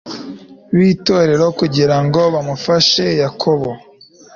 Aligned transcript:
b 0.75 0.77
itorero 0.91 1.45
kugira 1.59 1.97
ngo 2.03 2.21
bamufashe 2.33 3.05
yakobo 3.21 3.71